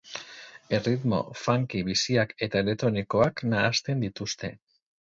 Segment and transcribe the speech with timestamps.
[0.77, 4.57] Erritmo funky biziak eta elektronikoak nahasten dituzte.